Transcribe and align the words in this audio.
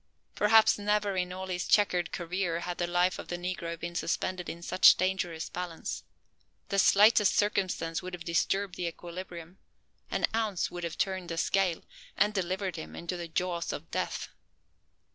Perhaps 0.33 0.79
never 0.79 1.15
in 1.15 1.31
all 1.31 1.45
his 1.45 1.67
checkered 1.67 2.11
career 2.11 2.61
had 2.61 2.79
the 2.79 2.87
life 2.87 3.19
of 3.19 3.27
the 3.27 3.37
negro 3.37 3.79
been 3.79 3.93
suspended 3.93 4.49
in 4.49 4.63
such 4.63 4.95
dangerous 4.97 5.47
balance. 5.47 6.03
The 6.69 6.79
slightest 6.79 7.35
circumstance 7.35 8.01
would 8.01 8.15
have 8.15 8.23
disturbed 8.23 8.73
the 8.77 8.87
equilibrium, 8.87 9.59
an 10.09 10.25
ounce 10.33 10.71
would 10.71 10.83
have 10.85 10.97
turned 10.97 11.29
the 11.29 11.37
scale, 11.37 11.83
and 12.17 12.33
delivered 12.33 12.77
him 12.77 12.95
into 12.95 13.15
the 13.15 13.27
jaws 13.27 13.71
of 13.71 13.91
death. 13.91 14.29